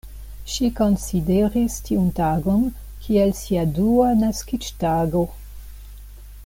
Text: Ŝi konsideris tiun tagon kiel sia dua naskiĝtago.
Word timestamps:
Ŝi 0.51 0.69
konsideris 0.77 1.75
tiun 1.89 2.07
tagon 2.21 2.65
kiel 3.03 3.37
sia 3.43 3.69
dua 3.77 4.09
naskiĝtago. 4.23 5.27